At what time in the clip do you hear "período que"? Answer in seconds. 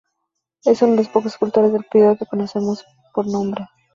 1.83-2.25